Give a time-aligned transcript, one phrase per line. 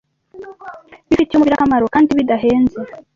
[1.09, 2.79] bifitiye umubiri akamaro kandi bidahenze